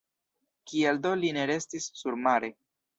[0.71, 2.55] Kial do li ne restis surmare!